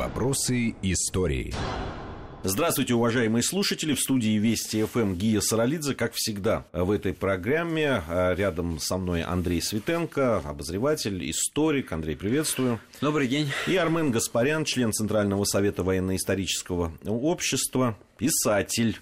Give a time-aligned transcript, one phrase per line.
[0.00, 1.52] Вопросы истории.
[2.42, 3.92] Здравствуйте, уважаемые слушатели.
[3.92, 8.02] В студии Вести ФМ Гия Саралидзе, как всегда, в этой программе.
[8.08, 11.92] А рядом со мной Андрей Светенко, обозреватель, историк.
[11.92, 12.80] Андрей, приветствую.
[13.02, 13.50] Добрый день.
[13.66, 18.98] И Армен Гаспарян, член Центрального совета военно-исторического общества, писатель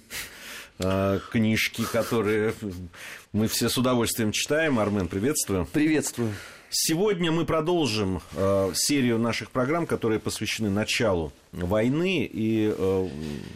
[0.80, 2.55] а, книжки, которые
[3.30, 4.80] мы все с удовольствием читаем.
[4.80, 5.69] Армен, приветствую.
[5.73, 6.35] Приветствую.
[6.71, 13.08] Сегодня мы продолжим э, серию наших программ, которые посвящены началу войны и э,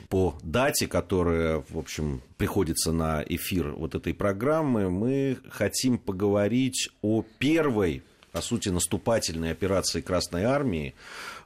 [0.09, 7.23] по дате, которая, в общем, приходится на эфир вот этой программы, мы хотим поговорить о
[7.39, 8.03] первой
[8.33, 10.95] по сути, наступательной операции Красной Армии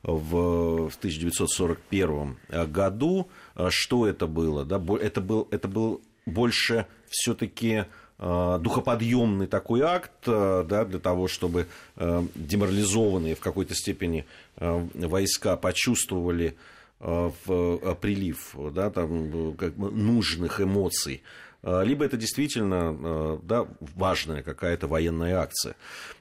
[0.04, 2.36] в, в 1941
[2.68, 3.28] году.
[3.70, 4.64] Что это было?
[4.64, 4.80] Да?
[5.00, 11.66] Это, был, это был больше все-таки Э, духоподъемный такой акт э, да, для того, чтобы
[11.96, 14.24] э, деморализованные в какой-то степени
[14.58, 16.56] войска почувствовали
[16.98, 21.22] в прилив да, там, как, нужных эмоций
[21.66, 25.74] Э, либо это действительно э, да, важная какая-то военная акция.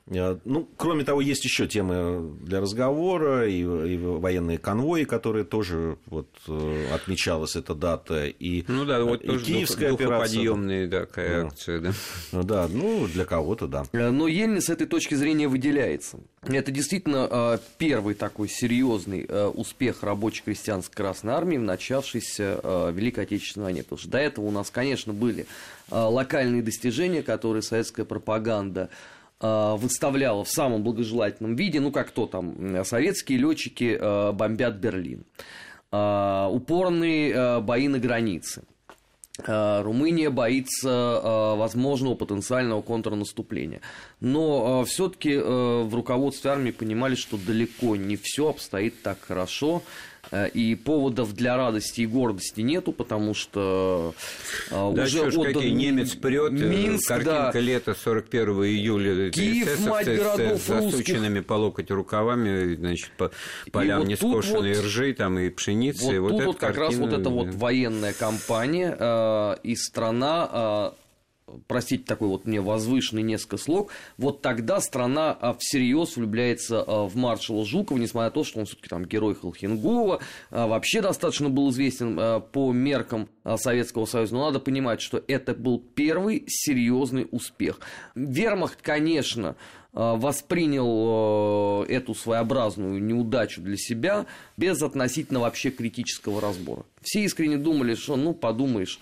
[0.08, 5.98] Э, ну, кроме того, есть еще темы для разговора, и, и военные конвои, которые тоже
[6.06, 6.28] вот,
[6.94, 10.88] отмечалась эта дата, и, ну, да, вот и киевская дух, операция.
[10.88, 11.48] Да, такая да.
[11.48, 11.94] акция, да.
[12.32, 13.86] Да, ну, для кого-то, да.
[13.94, 16.20] Но Ельнин с этой точки зрения выделяется.
[16.44, 23.84] Это действительно первый такой серьезный успех рабоче-крестьянской Красной Армии в начавшейся Великой Отечественной войне.
[23.84, 25.48] Потому что до этого у нас, конечно, были
[25.90, 28.90] локальные достижения, которые советская пропаганда
[29.40, 35.26] выставляла в самом благожелательном виде, ну как то там, советские летчики а, бомбят Берлин,
[35.92, 38.64] упорные бои на границе.
[39.38, 43.82] Румыния боится возможного потенциального контрнаступления.
[44.22, 49.84] Но все-таки в руководстве армии понимали, что далеко не все обстоит так хорошо.
[50.32, 54.14] Э, и поводов для радости и гордости нету, потому что
[54.70, 57.60] э, да уже отдан какие, немец прет, э, Минск, картинка да.
[57.60, 63.32] лета 41 июля, Киев, мать городов с засученными по локоть рукавами, значит, по
[63.72, 66.06] полям вот нескошенной вот, ржи там и пшеницы.
[66.06, 70.94] Вот, и вот тут вот как раз вот эта вот военная кампания, и страна
[71.68, 77.16] простите, такой вот мне возвышенный несколько слог, вот тогда страна а, всерьез влюбляется а, в
[77.16, 81.70] маршала Жукова, несмотря на то, что он все-таки там герой Холхенгова, а, вообще достаточно был
[81.70, 87.80] известен по меркам Советского Союза, но надо понимать, что это был первый серьезный успех.
[88.16, 89.56] Вермахт, конечно,
[89.94, 94.26] воспринял эту своеобразную неудачу для себя
[94.58, 96.86] без относительно вообще критического разбора.
[97.02, 99.00] Все искренне думали, что, ну, подумаешь,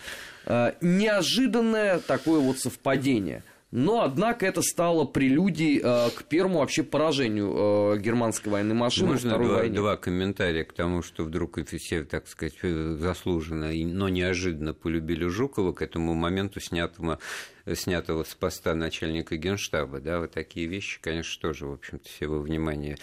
[0.81, 3.43] неожиданное такое вот совпадение.
[3.75, 9.31] Но, однако, это стало прелюдией э, к первому вообще поражению э, германской военной машины Можно
[9.31, 9.75] Второй два, войне.
[9.75, 15.81] два комментария к тому, что вдруг все, так сказать, заслуженно, но неожиданно полюбили Жукова к
[15.81, 17.17] этому моменту снятому
[17.73, 22.39] снятого с поста начальника генштаба, да, вот такие вещи, конечно, тоже, в общем-то, все во
[22.39, 22.97] внимание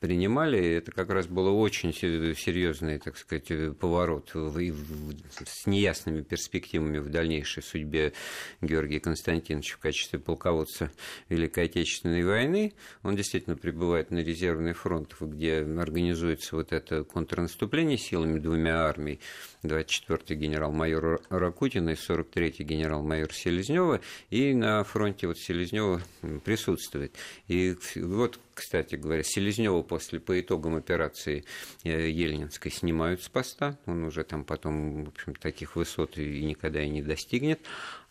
[0.00, 0.76] принимали.
[0.76, 7.08] Это как раз было очень серьезный, так сказать, поворот в, в, с неясными перспективами в
[7.08, 8.12] дальнейшей судьбе
[8.60, 10.90] Георгия Константиновича в качестве полководца
[11.28, 12.74] Великой Отечественной войны.
[13.02, 19.20] Он действительно прибывает на резервный фронт, где организуется вот это контрнаступление силами двумя армий
[19.64, 23.95] 24-й генерал-майор Ракутина и 43-й генерал-майор Селезнева,
[24.30, 26.00] и на фронте вот Селезнева
[26.44, 27.14] присутствует.
[27.48, 31.44] И вот кстати говоря, Селезнева после, по итогам операции
[31.84, 33.78] э, Ельнинской снимают с поста.
[33.84, 37.60] Он уже там потом, в общем, таких высот и никогда и не достигнет.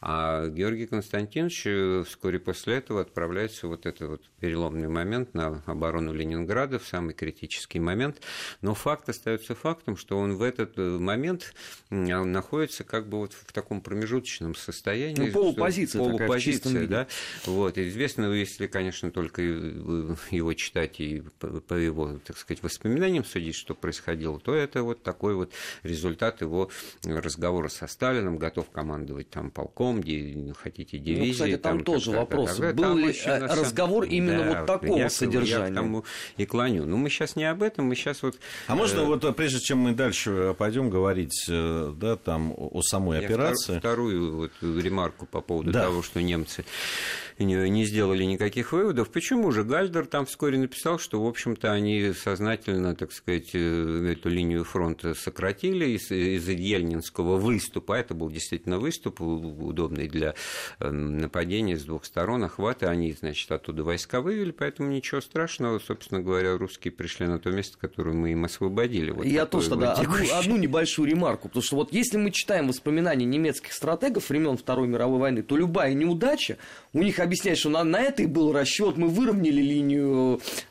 [0.01, 5.63] А Георгий Константинович э, вскоре после этого отправляется в вот этот вот переломный момент на
[5.65, 8.21] оборону Ленинграда, в самый критический момент.
[8.61, 11.55] Но факт остается фактом, что он в этот э, момент
[11.89, 15.27] находится как бы вот в таком промежуточном состоянии.
[15.27, 17.07] Ну, полупозиция, полупозиция такая, да.
[17.45, 17.79] Вот.
[17.79, 19.41] Известно, если, конечно, только
[20.35, 25.35] его читать и по его, так сказать, воспоминаниям судить, что происходило, то это вот такой
[25.35, 25.51] вот
[25.83, 26.69] результат его
[27.03, 30.03] разговора со Сталином, готов командовать там полком,
[30.53, 31.27] хотите дивизией.
[31.27, 34.67] Ну, кстати, там, там тоже вопрос, так, был там ли очень, разговор именно да, вот
[34.67, 35.65] такого я, содержания?
[35.67, 36.05] Я к тому
[36.37, 36.85] и клоню.
[36.85, 38.37] Ну, мы сейчас не об этом, мы сейчас вот...
[38.67, 39.05] А можно э...
[39.05, 43.79] вот, прежде чем мы дальше пойдем говорить, э, да, там, о самой я операции...
[43.79, 45.83] вторую вот ремарку по поводу да.
[45.83, 46.65] того, что немцы
[47.39, 49.09] не, не сделали никаких выводов.
[49.09, 54.29] Почему же Гальдер там вскоре написал, что, в общем-то, они сознательно, так сказать, э, эту
[54.29, 57.93] линию фронта сократили из, из Ельнинского выступа.
[57.93, 60.35] Это был действительно выступ, удобный для
[60.79, 62.89] эм, нападения с двух сторон, охвата.
[62.89, 65.79] Они, значит, оттуда войска вывели, поэтому ничего страшного.
[65.79, 69.11] Собственно говоря, русские пришли на то место, которое мы им освободили.
[69.11, 73.25] Вот Я тоже тогда одну, одну небольшую ремарку, потому что вот если мы читаем воспоминания
[73.25, 76.57] немецких стратегов времен Второй мировой войны, то любая неудача
[76.93, 80.14] у них объясняет, что на, на это и был расчет, мы выровняли линию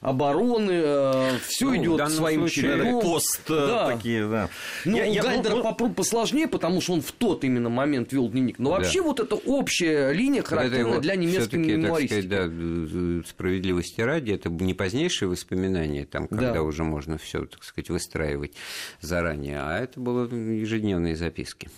[0.00, 3.00] обороны, э, все ну, идет своим чередом.
[3.00, 3.86] Пост э, да.
[3.94, 4.48] такие, да.
[4.84, 5.42] Ну, я, у я...
[5.78, 8.58] Ну, посложнее, потому что он в тот именно момент вел дневник.
[8.58, 9.08] Но вообще да.
[9.08, 12.28] вот эта общая линия характерна для немецкой мемуаристики.
[12.28, 16.62] Так сказать, да, справедливости ради, это не позднейшие воспоминания, там, когда да.
[16.62, 18.52] уже можно все, так сказать, выстраивать
[19.00, 21.68] заранее, а это было ежедневные записки.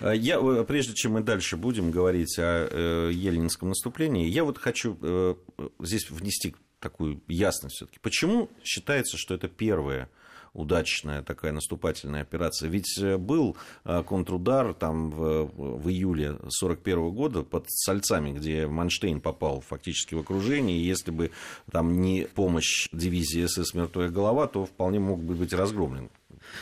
[0.00, 4.28] Э, я, прежде чем мы дальше будем говорить о Ельнинском наступлении, наступлении.
[4.28, 5.34] Я вот хочу э,
[5.80, 7.98] здесь внести такую ясность все-таки.
[8.00, 10.08] Почему считается, что это первая
[10.54, 12.68] удачная такая наступательная операция.
[12.68, 19.20] Ведь э, был э, контрудар там в, в июле 1941 года под Сальцами, где Манштейн
[19.20, 21.30] попал фактически в окружение, и если бы
[21.70, 26.10] там не помощь дивизии СС «Мертвая голова», то вполне мог бы быть разгромлен.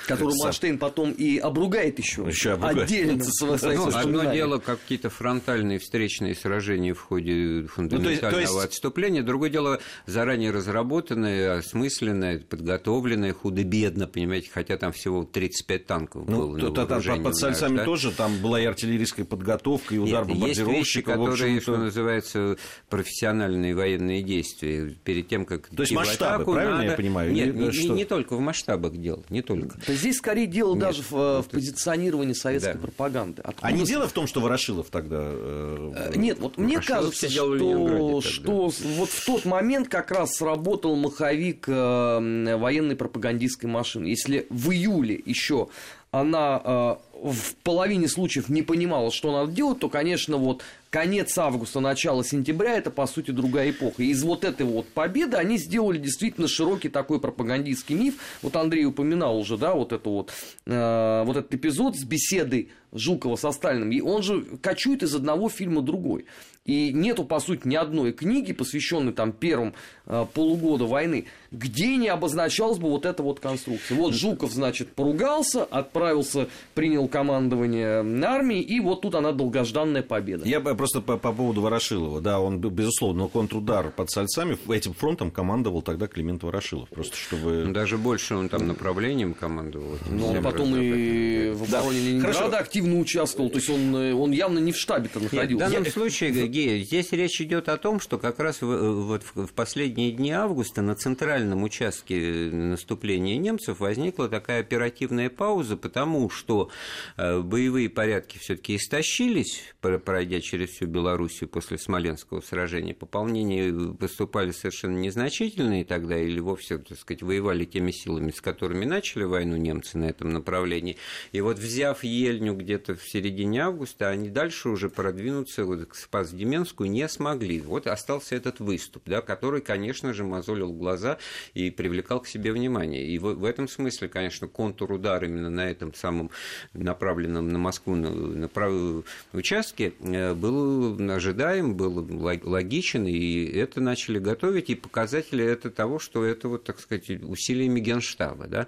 [0.07, 2.83] Которую Манштейн потом и обругает еще, еще обругает.
[2.83, 8.53] отдельно свои ну, Одно дело какие-то фронтальные встречные сражения в ходе фундаментального ну, то есть,
[8.53, 8.65] то есть...
[8.65, 16.37] отступления, другое дело заранее разработанное, осмысленное, подготовленное, худо-бедно, понимаете, хотя там всего 35 танков ну,
[16.37, 16.59] было.
[16.59, 17.85] То, там, под Сальцами да?
[17.85, 20.71] тоже там была и артиллерийская подготовка, и удар Нет, бомбардировщика.
[20.71, 22.57] Есть вещи, которые, что называется,
[22.89, 24.95] профессиональные военные действия.
[25.05, 26.91] Перед тем, как То есть масштабы, атаку, правильно надо...
[26.91, 27.33] я понимаю?
[27.33, 29.76] Нет, не, не, не только в масштабах дело, не только.
[29.87, 32.81] Да здесь скорее дело Нет, даже в, в позиционировании советской да.
[32.81, 33.43] пропаганды.
[33.43, 33.67] Откуда...
[33.67, 35.19] А не дело в том, что Ворошилов тогда...
[35.21, 40.97] Э, э Нет, вот мне кажется, что, что вот в тот момент как раз сработал
[40.97, 44.07] маховик э, военной пропагандистской машины.
[44.07, 45.69] Если в июле еще
[46.11, 51.81] она э, в половине случаев не понимала, что надо делать, то, конечно, вот конец августа,
[51.81, 54.03] начало сентября– это, по сути, другая эпоха.
[54.03, 58.15] И из вот этой вот победы они сделали действительно широкий такой пропагандистский миф.
[58.43, 60.33] Вот Андрей упоминал уже, да, вот, это вот,
[60.67, 63.91] э, вот этот эпизод с беседой Жукова со Сталиным.
[63.93, 66.27] И он же кочует из одного фильма другой.
[66.65, 69.75] И нету, по сути, ни одной книги, посвященной там первым
[70.07, 73.97] э, полугода войны, где не обозначалась бы вот эта вот конструкция.
[73.97, 80.45] Вот Жуков, значит, поругался, отправился, принял командование армии, и вот тут она долгожданная победа.
[80.45, 85.83] Я просто по, по поводу Ворошилова, да, он, безусловно, контрудар под Сальцами, этим фронтом командовал
[85.83, 87.65] тогда Климент Ворошилов, просто чтобы...
[87.75, 89.99] Даже больше он там направлением командовал.
[90.09, 92.07] Ну, он потом и в обороне да.
[92.07, 92.57] Ленинграда Хорошо.
[92.59, 95.67] активно участвовал, то есть он, он явно не в штабе-то находился.
[95.67, 100.13] в данном случае, Гея, здесь речь идет о том, что как раз вот в последние
[100.13, 106.71] дни августа на центральном участке наступления немцев возникла такая оперативная пауза, потому что
[107.17, 112.95] э, боевые порядки все-таки истощились, пройдя через всю Белоруссию после Смоленского сражения.
[112.95, 119.25] Пополнения поступали совершенно незначительные тогда, или вовсе, так сказать, воевали теми силами, с которыми начали
[119.25, 120.97] войну немцы на этом направлении.
[121.33, 126.91] И вот взяв Ельню где-то в середине августа, они дальше уже продвинуться вот к Спас-Деменскую
[126.91, 127.61] не смогли.
[127.61, 131.19] Вот остался этот выступ, да, который, конечно же, мозолил глаза
[131.55, 133.07] и привлекал к себе внимание.
[133.07, 136.31] И в, этом смысле, конечно, контур удар именно на этом самом
[136.73, 142.07] направленном на Москву на, на правый участке э, был ожидаем, был
[142.45, 147.81] логичен, и это начали готовить, и показатели это того, что это, вот, так сказать, усилиями
[147.81, 148.47] Генштаба.
[148.47, 148.67] Да?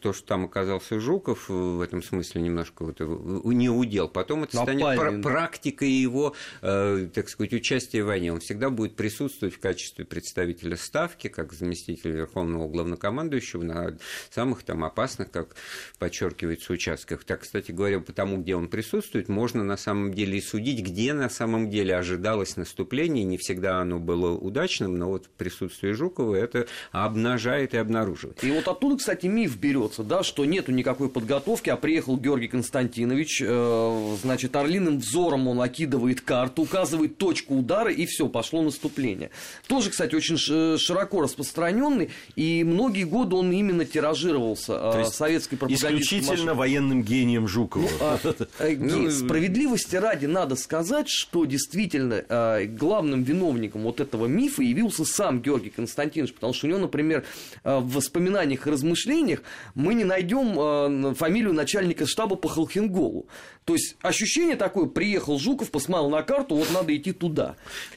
[0.00, 4.08] То, что там оказался Жуков, в этом смысле немножко вот, не удел.
[4.08, 8.32] Потом это станет пр- практикой его, э, так сказать, участия в войне.
[8.32, 13.96] Он всегда будет присутствовать в качестве представителя Ставки, как заместитель Верховного Главнокомандующего на
[14.30, 15.56] самых там опасных, как
[15.98, 17.24] подчеркивается, участках.
[17.24, 21.05] Так, кстати говоря, по тому, где он присутствует, можно на самом деле и судить, где
[21.14, 23.24] на самом деле ожидалось наступление.
[23.24, 28.42] Не всегда оно было удачным, но вот присутствие Жукова это обнажает и обнаруживает.
[28.42, 33.42] И вот оттуда, кстати, миф берется, да, что нету никакой подготовки, а приехал Георгий Константинович,
[33.44, 39.30] э, значит, орлиным взором он окидывает карту, указывает точку удара, и все, пошло наступление.
[39.66, 46.32] Тоже, кстати, очень широко распространенный, и многие годы он именно тиражировался э, советской пропагандистской Исключительно
[46.32, 46.54] машиной.
[46.54, 47.82] военным гением Жукова.
[47.82, 48.18] Ну, а,
[48.60, 55.04] э, ну, справедливости ради надо сказать, что действительно э, главным виновником вот этого мифа явился
[55.04, 57.24] сам Георгий Константинович, потому что у него, например,
[57.64, 59.42] э, в воспоминаниях и размышлениях
[59.74, 63.26] мы не найдем фамилию начальника штаба по Холхенголу.
[63.66, 67.56] То есть ощущение такое, приехал Жуков, посмотрел на карту, вот надо идти туда.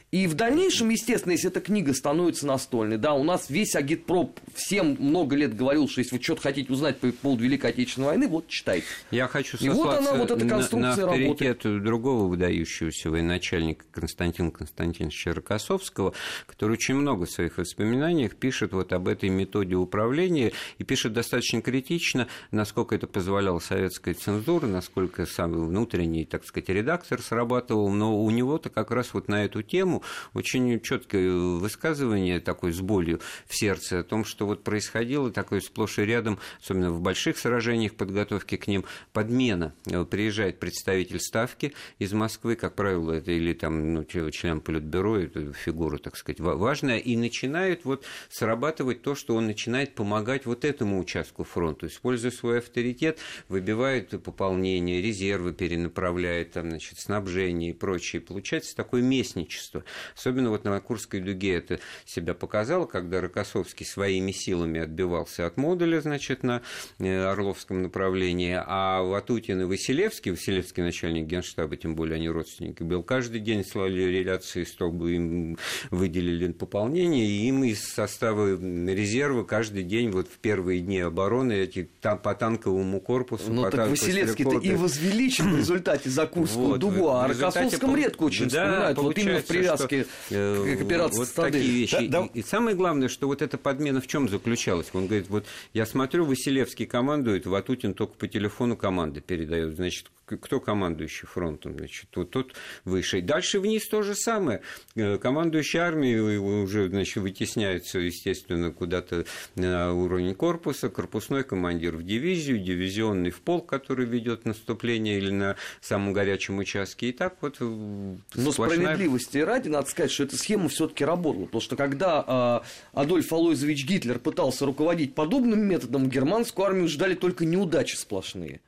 [0.09, 4.97] И в дальнейшем, естественно, если эта книга становится настольной, да, у нас весь агитпроп всем
[4.99, 8.47] много лет говорил, что если вы что-то хотите узнать по поводу Великой Отечественной войны, вот
[8.47, 8.87] читайте.
[9.11, 11.83] Я хочу и вот она, вот эта конструкция на, на авторитет работает.
[11.83, 16.15] другого выдающегося военачальника Константина Константиновича Рокоссовского,
[16.47, 21.61] который очень много в своих воспоминаниях пишет вот об этой методе управления и пишет достаточно
[21.61, 28.29] критично, насколько это позволяла советская цензура, насколько сам внутренний, так сказать, редактор срабатывал, но у
[28.29, 33.99] него-то как раз вот на эту тему очень четкое высказывание такое с болью в сердце
[33.99, 38.67] о том, что вот происходило такое сплошь и рядом, особенно в больших сражениях подготовки к
[38.67, 39.73] ним, подмена.
[40.09, 45.97] Приезжает представитель Ставки из Москвы, как правило, это или там ну, член Политбюро, это фигура,
[45.97, 51.43] так сказать, важная, и начинает вот срабатывать то, что он начинает помогать вот этому участку
[51.43, 58.21] фронта, используя свой авторитет, выбивает пополнение, резервы перенаправляет, там, значит, снабжение и прочее.
[58.21, 59.83] Получается такое местничество.
[60.15, 66.01] Особенно вот на Курской дуге это себя показало, когда Рокоссовский своими силами отбивался от модуля,
[66.01, 66.61] значит, на
[66.99, 73.03] э, Орловском направлении, а Ватутин и Василевский, Василевский начальник генштаба, тем более они родственники, был
[73.03, 75.57] каждый день слали реляции, чтобы им
[75.91, 81.89] выделили пополнение, и им из состава резерва каждый день вот в первые дни обороны эти
[82.01, 83.51] там, по танковому корпусу.
[83.51, 88.49] Ну так Василевский-то и возвеличил в результате за Курскую вот, дугу, а Рокоссовском редко очень
[88.49, 92.07] да, вспоминают, вот именно в привязке что, э, к операции Вот такие вещи.
[92.07, 92.29] Да, да.
[92.33, 94.87] И, и самое главное, что вот эта подмена в чем заключалась?
[94.93, 99.75] Он говорит, вот я смотрю, Василевский командует, Ватутин только по телефону команды передает.
[99.75, 102.53] Значит, кто командующий фронтом, значит, вот тот
[102.85, 103.19] выше.
[103.19, 104.61] И дальше вниз то же самое.
[104.95, 112.59] Э, командующий армией уже, значит, вытесняется, естественно, куда-то на уровень корпуса, корпусной командир в дивизию,
[112.59, 117.09] дивизионный в полк, который ведет наступление или на самом горячем участке.
[117.09, 118.79] И так вот э, Но сплошная...
[118.79, 121.45] справедливости ради, надо сказать, что эта схема все-таки работала.
[121.45, 127.45] Потому что когда э, Адольф Алойзович Гитлер пытался руководить подобным методом, германскую армию ждали только
[127.45, 128.61] неудачи сплошные.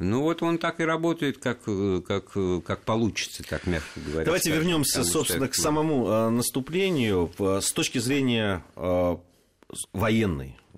[0.00, 1.62] Ну вот он так и работает, как,
[2.06, 2.32] как,
[2.64, 4.24] как получится, так мягко говоря.
[4.24, 9.16] Давайте вернемся, собственно, к самому э, наступлению с точки зрения э,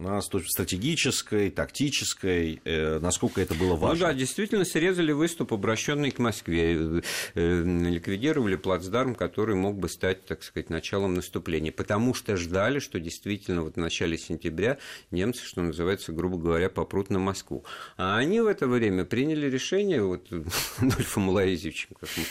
[0.01, 4.07] военной на стратегической, тактической, э, насколько это было важно.
[4.07, 7.01] Ну да, действительно, срезали выступ, обращенный к Москве, э,
[7.35, 12.99] э, ликвидировали плацдарм, который мог бы стать, так сказать, началом наступления, потому что ждали, что
[12.99, 14.79] действительно вот в начале сентября
[15.11, 17.65] немцы, что называется, грубо говоря, попрут на Москву.
[17.97, 20.29] А они в это время приняли решение, вот
[20.79, 22.25] Адольфом Малаизевичем, как мы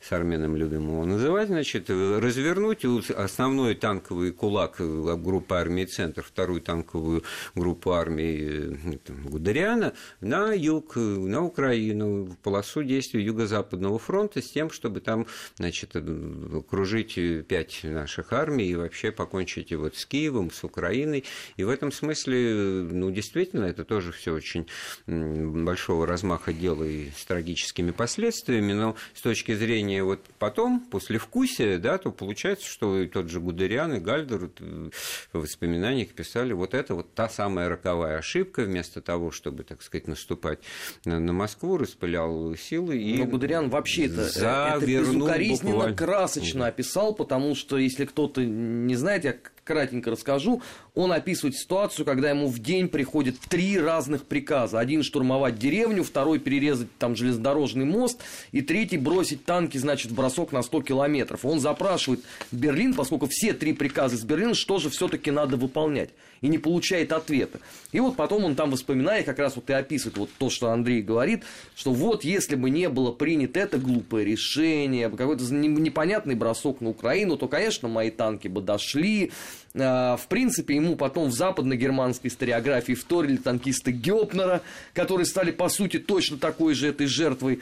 [0.00, 7.07] с Арменом любим его называть, значит, развернуть основной танковый кулак группы армии «Центр», вторую танковую
[7.08, 7.22] танковую
[7.54, 14.70] группу армии э, Гудериана на юг, на Украину, в полосу действия Юго-Западного фронта с тем,
[14.70, 21.24] чтобы там значит, окружить пять наших армий и вообще покончить вот с Киевом, с Украиной.
[21.56, 24.66] И в этом смысле, ну, действительно, это тоже все очень
[25.06, 31.78] большого размаха дела и с трагическими последствиями, но с точки зрения вот потом, после вкусия,
[31.78, 37.14] да, то получается, что тот же Гудериан и Гальдер в воспоминаниях писали, вот это вот
[37.14, 40.58] та самая роковая ошибка, вместо того, чтобы, так сказать, наступать
[41.04, 42.98] на, Москву, распылял силы.
[42.98, 45.96] И Но Гудериан вообще это, это безукоризненно, буквально.
[45.96, 49.36] красочно описал, потому что, если кто-то не знает, я
[49.68, 50.62] кратенько расскажу.
[50.94, 54.80] Он описывает ситуацию, когда ему в день приходят три разных приказа.
[54.80, 58.20] Один штурмовать деревню, второй перерезать там железнодорожный мост,
[58.50, 61.44] и третий бросить танки, значит, в бросок на 100 километров.
[61.44, 66.10] Он запрашивает Берлин, поскольку все три приказа из Берлина, что же все-таки надо выполнять.
[66.40, 67.60] И не получает ответа.
[67.92, 71.02] И вот потом он там воспоминает, как раз вот и описывает вот то, что Андрей
[71.02, 71.42] говорит,
[71.74, 77.36] что вот если бы не было принято это глупое решение, какой-то непонятный бросок на Украину,
[77.36, 79.32] то, конечно, мои танки бы дошли,
[79.74, 84.62] в принципе, ему потом в западно-германской историографии вторили танкисты Гёпнера,
[84.94, 87.60] которые стали, по сути, точно такой же этой жертвой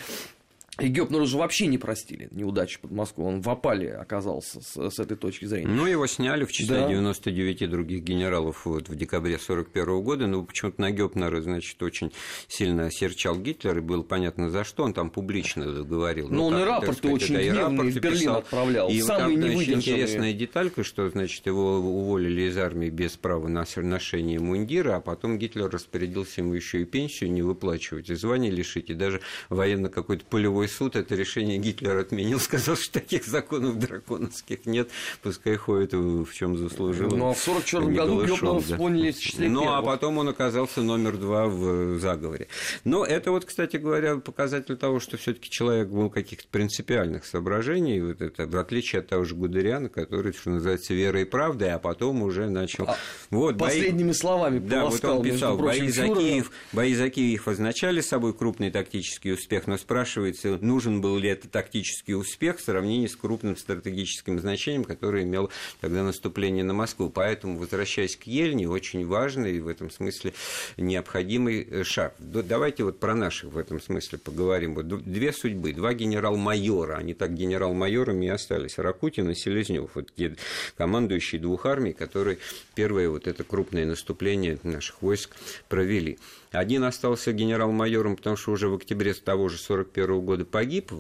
[0.79, 3.27] и Гёпнер уже вообще не простили неудачи под Москву.
[3.27, 5.69] Он в опале оказался с, с этой точки зрения.
[5.69, 6.89] Ну, его сняли в числе да.
[6.89, 10.27] 99 других генералов вот, в декабре 1941 года.
[10.27, 12.13] Но почему-то на Гёпнера, значит, очень
[12.49, 14.85] сильно серчал Гитлер, и было понятно за что.
[14.85, 16.29] Он там публично говорил.
[16.29, 18.37] Но ну, он и рапорты очень да, гневные в Берлин писал.
[18.37, 18.89] отправлял.
[18.91, 23.65] И Самые там, значит, интересная деталька, что, значит, его уволили из армии без права на
[23.77, 28.91] ношение мундира, а потом Гитлер распорядился ему еще и пенсию не выплачивать, и звание лишить,
[28.91, 33.79] и даже военно какой-то полевой мировой суд это решение Гитлер отменил, сказал, что таких законов
[33.79, 34.91] драконовских нет,
[35.23, 37.11] пускай ходит в чем заслужил.
[37.11, 41.17] Ну, а в 44 году Гёбнова вспомнили с числе Ну, а потом он оказался номер
[41.17, 42.49] два в заговоре.
[42.85, 48.01] Но это вот, кстати говоря, показатель того, что все таки человек был каких-то принципиальных соображений,
[48.01, 51.79] вот это, в отличие от того же Гудериана, который, что называется, верой и правдой, а
[51.79, 52.85] потом уже начал...
[52.89, 52.97] А
[53.31, 54.15] вот, последними бои...
[54.15, 59.33] словами Да, вот он писал, бои за, Киев, бои за Киев означали собой крупный тактический
[59.33, 64.85] успех, но спрашивается, нужен был ли это тактический успех в сравнении с крупным стратегическим значением,
[64.85, 67.11] которое имел тогда наступление на Москву.
[67.11, 70.33] Поэтому, возвращаясь к Ельне, очень важный и в этом смысле
[70.77, 72.15] необходимый э, шаг.
[72.19, 74.75] Давайте вот про наших в этом смысле поговорим.
[74.75, 80.13] Вот две судьбы, два генерал-майора, они так генерал-майорами и остались, Ракутин и Селезнев, вот
[80.77, 82.39] командующие двух армий, которые
[82.75, 85.37] первое вот это крупное наступление наших войск
[85.69, 86.19] провели.
[86.57, 90.91] Один остался генерал-майором, потому что уже в октябре того же 41 года погиб,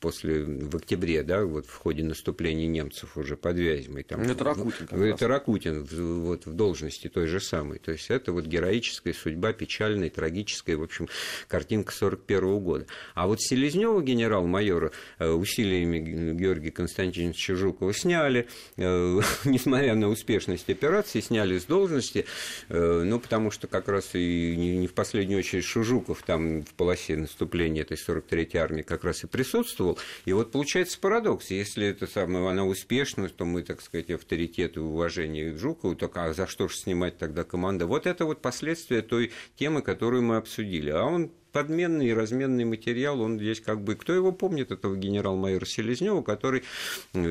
[0.00, 4.02] после, в октябре, да, вот в ходе наступления немцев уже под Вязьмой.
[4.02, 4.86] Там, это Ракутин.
[4.86, 5.38] Как это раз.
[5.38, 7.78] Ракутин вот, в должности той же самой.
[7.78, 11.08] То есть это вот героическая судьба, печальная, трагическая, в общем,
[11.46, 12.86] картинка 41 года.
[13.14, 21.20] А вот Селезнева генерал-майора э, усилиями Георгия Константиновича Жукова сняли, э, несмотря на успешность операции,
[21.20, 22.26] сняли с должности,
[22.68, 27.16] э, ну, потому что как раз и не в последнюю очередь Шужуков там в полосе
[27.16, 29.98] наступления этой 43-й армии как раз и присутствовал.
[30.24, 31.50] И вот получается парадокс.
[31.50, 36.16] Если это самое, она успешна, то мы, так сказать, авторитет и уважение к Жукову, так
[36.16, 37.86] а за что же снимать тогда команда?
[37.86, 40.90] Вот это вот последствия той темы, которую мы обсудили.
[40.90, 43.94] А он подменный и разменный материал, он здесь как бы...
[43.94, 46.64] Кто его помнит, этого генерал-майора Селезнева, который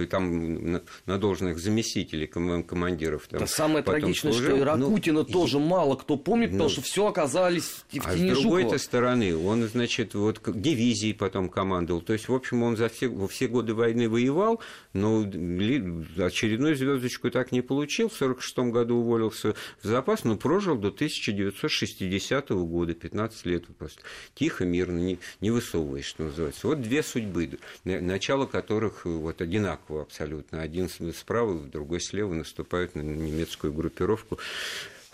[0.09, 3.27] там на, должных заместителей командиров...
[3.27, 4.55] Там, Это самое трагичное, служил.
[4.55, 5.61] что и Ракутина ну, тоже и...
[5.61, 10.15] мало кто помнит, ну, потому что все оказались в а с другой стороны, он, значит,
[10.15, 12.01] вот дивизии потом командовал.
[12.01, 14.59] То есть, в общем, он за все, во все годы войны воевал,
[14.93, 18.09] но очередную звездочку так не получил.
[18.09, 19.53] В 1946 году уволился
[19.83, 24.01] в запас, но прожил до 1960 года, 15 лет просто
[24.33, 26.67] тихо, мирно, не, не высовываясь, что называется.
[26.67, 30.61] Вот две судьбы, начало которых вот одинаково абсолютно.
[30.61, 34.39] Один справа, другой слева наступают на немецкую группировку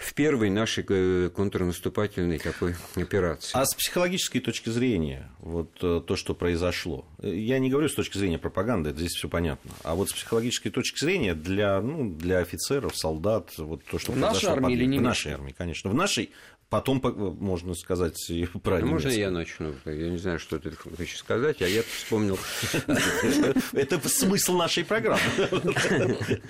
[0.01, 3.51] в первой нашей э, контрнаступательной такой операции.
[3.53, 8.17] А с психологической точки зрения, вот э, то, что произошло, я не говорю с точки
[8.17, 12.39] зрения пропаганды, это здесь все понятно, а вот с психологической точки зрения для, ну, для
[12.39, 14.71] офицеров, солдат, вот то, что в нашей армии под...
[14.73, 16.31] или не в нашей армии, конечно, в нашей
[16.71, 17.01] Потом,
[17.37, 19.73] можно сказать, и про а Можно я начну?
[19.83, 22.39] Я не знаю, что ты хочешь сказать, а я вспомнил...
[23.73, 25.19] Это смысл нашей программы.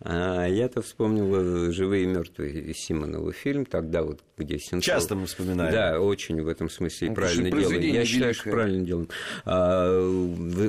[0.00, 4.84] А я-то вспомнил «Живые и мертвые» Симонова фильм, тогда вот, где Сенцов...
[4.84, 5.72] Часто мы вспоминаем.
[5.72, 7.80] Да, очень в этом смысле правильно делаем.
[7.80, 9.08] Я считаю, что правильно делаем.
[9.44, 9.98] А,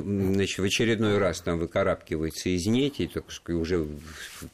[0.02, 3.08] значит, в очередной раз там выкарабкивается из нети,
[3.48, 3.86] уже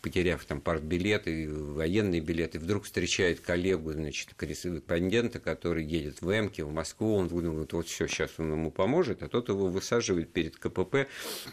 [0.03, 6.73] потеряв там партбилеты, военные билеты, вдруг встречает коллегу, значит, корреспондента, который едет в Эмке, в
[6.73, 11.09] Москву, он думает, вот все, сейчас он ему поможет, а тот его высаживает перед КПП,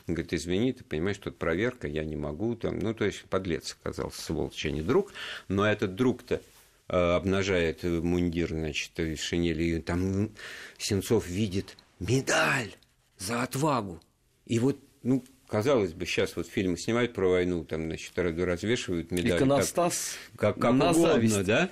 [0.07, 4.21] говорит, извини, ты понимаешь, тут проверка, я не могу, там, ну, то есть подлец оказался,
[4.21, 5.13] сволочь, а не друг,
[5.47, 6.41] но этот друг-то
[6.87, 10.31] э, обнажает мундир, значит, шинели, и там
[10.77, 12.73] Сенцов видит медаль
[13.17, 14.01] за отвагу.
[14.45, 19.37] И вот, ну, казалось бы, сейчас вот фильмы снимают про войну, там, значит, развешивают медали.
[19.37, 21.43] Иконостас как, как, как угодно, зависть.
[21.45, 21.69] да?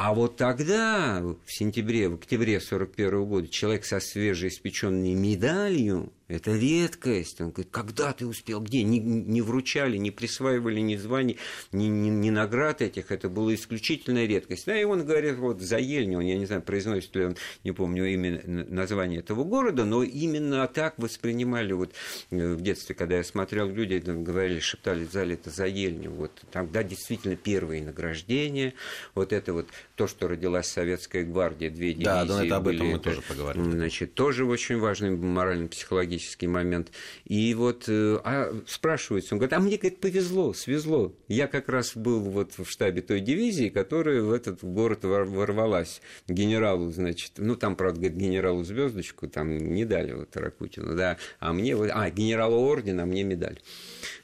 [0.00, 7.40] А вот тогда, в сентябре, в октябре 1941 года, человек со свежеиспеченной медалью это редкость.
[7.40, 8.82] Он говорит, когда ты успел, где?
[8.82, 11.38] Не, не вручали, не присваивали ни званий,
[11.72, 13.10] ни, ни, ни наград этих.
[13.10, 14.66] Это была исключительная редкость.
[14.66, 18.04] Да, и он говорит, вот за Ельню, я не знаю, произносит ли он, не помню
[18.04, 21.94] именно название этого города, но именно так воспринимали вот
[22.30, 26.10] э, в детстве, когда я смотрел, люди говорили, шептали в зале, это за Ельню.
[26.10, 28.74] Вот тогда действительно первые награждения,
[29.14, 32.04] вот это вот то, что родилась Советская гвардия, две дивизии.
[32.04, 33.72] Да, но это об этом были, мы тоже поговорим.
[33.72, 36.90] Значит, тоже очень важный морально-психологический исторический момент.
[37.24, 41.12] И вот э, а спрашивается, он говорит, а мне, говорит, повезло, свезло.
[41.28, 46.00] Я как раз был вот в штабе той дивизии, которая в этот город ворвалась.
[46.26, 51.52] Генералу, значит, ну там, правда, говорит, генералу звездочку там не дали вот Ракутину, да, а
[51.52, 53.60] мне, а, генералу ордена, а мне медаль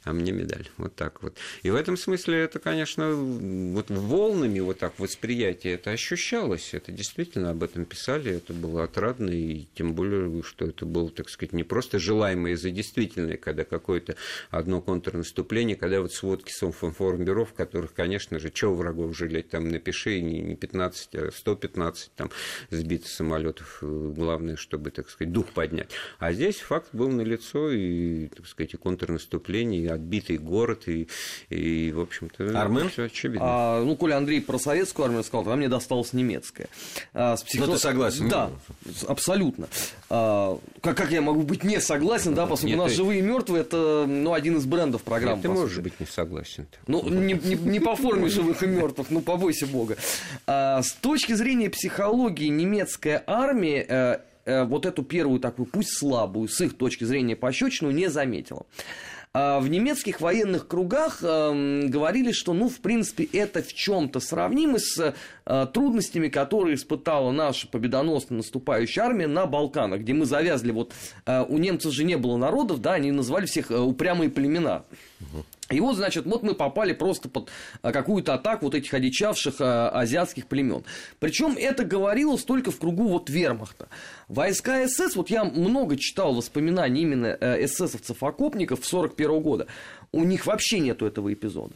[0.05, 0.69] а мне медаль.
[0.77, 1.37] Вот так вот.
[1.63, 6.75] И в этом смысле это, конечно, вот волнами вот так восприятие это ощущалось.
[6.75, 11.29] Это действительно об этом писали, это было отрадно, и тем более, что это был, так
[11.29, 14.17] сказать, не просто просто желаемое за действительное, когда какое-то
[14.51, 20.23] одно контрнаступление, когда вот сводки Совинформбюро, в которых, конечно же, чего врагов жалеть, там напиши
[20.23, 22.31] не 15, а 115 там
[22.71, 25.91] сбитых самолетов, главное, чтобы, так сказать, дух поднять.
[26.19, 31.09] А здесь факт был налицо, и, так сказать, и контрнаступление, и отбитый город, и,
[31.51, 32.89] и в общем-то, Армен?
[32.89, 33.47] все очевидно.
[33.47, 36.69] А, ну, Коля Андрей про советскую армию сказал, тогда мне досталось немецкая.
[37.13, 37.67] А, с психо...
[37.67, 38.31] Ну, ты согласен?
[38.31, 38.51] Да,
[39.07, 39.69] абсолютно.
[40.09, 43.19] А, как, как я могу быть не согласен, да, поскольку Нет, у нас ты- живые
[43.21, 45.37] и мертвые это ну, один из брендов программы.
[45.37, 46.67] Нет, ты можешь быть не согласен.
[46.87, 49.97] Ну, не, не- не по форме живых и мертвых, ну, побойся бога.
[50.47, 56.49] А, с точки зрения психологии, немецкая армия э, э, вот эту первую такую, пусть слабую,
[56.49, 58.67] с их точки зрения пощечину, не заметила.
[59.37, 64.79] А в немецких военных кругах эм, говорили, что, ну, в принципе, это в чем-то сравнимо
[64.79, 65.13] с
[65.45, 70.93] э, трудностями, которые испытала наша победоносная наступающая армия на Балканах, где мы завязли, вот
[71.27, 74.85] э, у немцев же не было народов, да, они называли всех э, упрямые племена.
[75.71, 77.51] И вот, значит, вот мы попали просто под
[77.81, 80.85] а, какую-то атаку вот этих одичавших а, азиатских племен.
[81.21, 83.89] Причем это говорилось только в кругу вот вермахта.
[84.29, 89.67] Войска СС, вот я много читал воспоминаний именно э, эсэсовцев-окопников с 41 года,
[90.13, 91.75] у них вообще нету этого эпизода.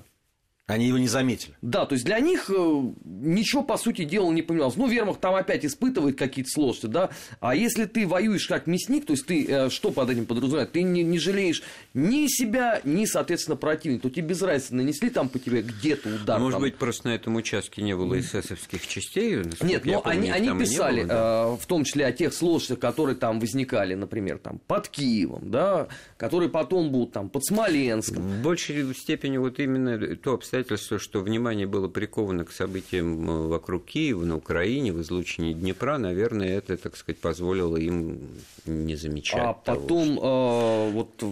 [0.69, 1.55] Они его не заметили.
[1.63, 4.77] Да, то есть для них э, ничего, по сути дела, не поменялось.
[4.77, 7.09] Ну, вермахт там опять испытывает какие-то сложности, да.
[7.41, 10.69] А если ты воюешь как мясник, то есть ты э, что под этим подразумеваешь?
[10.71, 11.63] Ты не, не жалеешь
[11.95, 14.03] ни себя, ни, соответственно, противника.
[14.03, 16.39] То тебе без разницы, нанесли там по тебе где-то удар.
[16.39, 16.61] Может там.
[16.61, 19.37] быть, просто на этом участке не было эсэсовских частей?
[19.63, 21.45] Нет, но помню, они, они писали, было, да.
[21.55, 25.89] э, в том числе о тех сложностях, которые там возникали, например, там под Киевом, да,
[26.19, 28.23] которые потом будут там под Смоленском.
[28.23, 30.58] В большей степени вот именно то обстоятельство,
[30.99, 36.57] что внимание было приковано к событиям э, вокруг Киева, на Украине, в излучине Днепра, наверное,
[36.57, 38.21] это, так сказать, позволило им
[38.67, 41.25] не замечать А того, потом, э, вот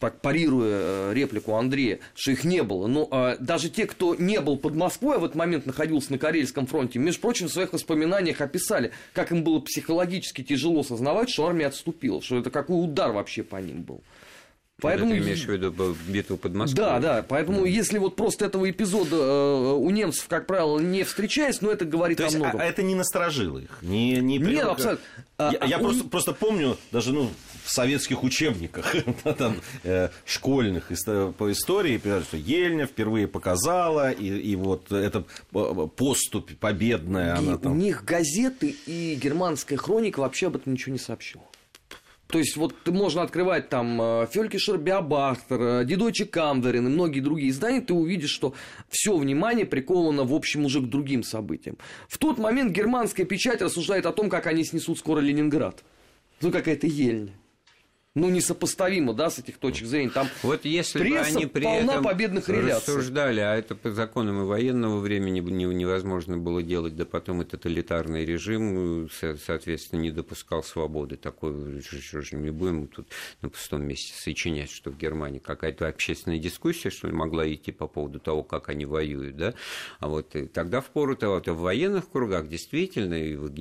[0.00, 2.86] так парируя э, реплику Андрея, что их не было.
[2.86, 6.18] Но э, даже те, кто не был под Москвой, а в этот момент находился на
[6.18, 11.46] Карельском фронте, между прочим, в своих воспоминаниях описали, как им было психологически тяжело осознавать, что
[11.46, 14.00] армия отступила, что это какой удар вообще по ним был.
[14.80, 15.10] Поэтому...
[15.12, 16.84] Ты имеешь в виду битву под Москвой?
[16.86, 21.60] Да, да, поэтому если вот просто этого эпизода э, у немцев, как правило, не встречаясь,
[21.60, 22.60] ну это говорит То о есть, а, многом.
[22.60, 23.78] а это не насторожило их?
[23.82, 25.04] Не, не Нет, абсолютно.
[25.38, 27.30] Я, А, я а просто, у- просто помню, даже ну,
[27.64, 30.88] в советских учебниках да, там, э, школьных
[31.38, 37.54] по истории, что Ельня впервые показала, и, и вот эта э, поступь победная, она И
[37.54, 37.78] у там...
[37.78, 41.42] них газеты и германская хроника вообще об этом ничего не сообщила.
[42.30, 47.80] То есть, вот можно открывать там э, Фелькишер Биобахтер, Дидойче Камдерин и многие другие издания,
[47.80, 48.54] ты увидишь, что
[48.88, 51.76] все внимание приковано, в общем, уже к другим событиям.
[52.08, 55.82] В тот момент германская печать рассуждает о том, как они снесут скоро Ленинград.
[56.40, 57.32] Ну, какая-то ельня.
[58.16, 60.10] Ну, несопоставимо, да, с этих точек зрения.
[60.10, 62.92] Там Вот если пресса бы они при полна этом победных реляций.
[62.96, 67.44] рассуждали, а это по законам и военного времени не- невозможно было делать, да потом и
[67.44, 71.18] тоталитарный режим, со- соответственно, не допускал свободы.
[71.18, 73.06] Такой, что же не будем тут
[73.42, 77.86] на пустом месте сочинять, что в Германии какая-то общественная дискуссия, что ли, могла идти по
[77.86, 79.54] поводу того, как они воюют, да?
[80.00, 83.54] А вот и тогда в пору того, то в военных кругах действительно, и вот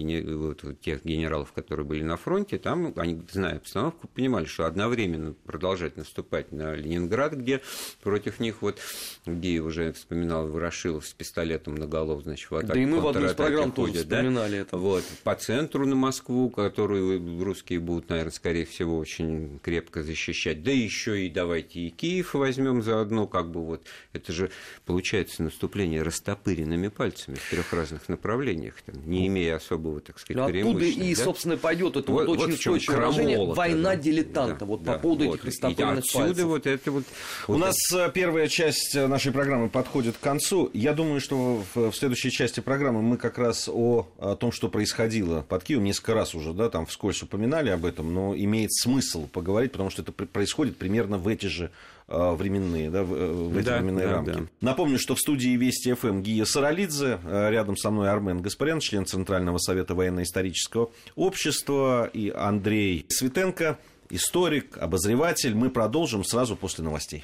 [0.81, 4.07] тех генералов, которые были на фронте, там они, зная обстановку,
[4.39, 7.62] понимали, что одновременно продолжать наступать на Ленинград, где
[8.02, 8.80] против них вот
[9.25, 13.28] Геев уже вспоминал Ворошилов с пистолетом наголов, значит, в атаке, Да и мы в одной
[13.28, 14.17] из программ тоже ходят, да?
[14.17, 14.78] вспоминали это.
[14.78, 20.63] Вот, по центру на Москву, которую русские будут, наверное, скорее всего, очень крепко защищать.
[20.63, 23.84] Да еще и давайте и Киев возьмем заодно, как бы вот.
[24.13, 24.52] Это же
[24.86, 30.43] получается наступление растопыренными пальцами в трех разных направлениях, там, не имея особого, так сказать, Ну,
[30.43, 31.04] оттуда преимущества.
[31.04, 31.23] и, да?
[31.23, 33.95] собственно, пойдет это вот, Вот- очень вот устойчивое выражение «война да.
[34.29, 35.35] Дилетанта», Да, вот да, по поводу вот.
[35.35, 36.45] этих растопыренных отсюда пальцев.
[36.45, 37.03] вот это вот...
[37.47, 40.69] У вот нас э, первая часть э, нашей программы подходит к концу.
[40.73, 44.69] Я думаю, что в, в следующей части программы мы как раз о, о том, что
[44.69, 49.27] происходило под Киевом, несколько раз уже, да, там вскользь упоминали об этом, но имеет смысл
[49.27, 51.71] поговорить, потому что это происходит примерно в эти же
[52.07, 54.31] э, временные, да, в, э, в эти Да, временные да, рамки.
[54.31, 54.39] да.
[54.61, 59.57] Напомню, что в студии Вести ФМ Гия Саралидзе, рядом со мной Армен Гаспарян, член Центрального
[59.57, 63.77] совета военно-исторического общества, и Андрей Светенко,
[64.10, 65.56] историк, обозреватель.
[65.56, 67.24] Мы продолжим сразу после новостей.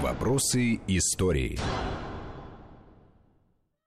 [0.00, 1.58] Вопросы истории.